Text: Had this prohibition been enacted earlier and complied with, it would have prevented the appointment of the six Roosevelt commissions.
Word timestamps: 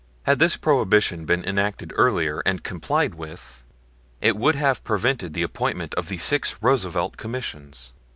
Had 0.23 0.39
this 0.39 0.57
prohibition 0.57 1.25
been 1.25 1.45
enacted 1.45 1.93
earlier 1.95 2.39
and 2.39 2.63
complied 2.63 3.13
with, 3.13 3.63
it 4.19 4.35
would 4.35 4.55
have 4.55 4.83
prevented 4.83 5.35
the 5.35 5.43
appointment 5.43 5.93
of 5.93 6.07
the 6.07 6.17
six 6.17 6.55
Roosevelt 6.59 7.17
commissions. 7.17 7.93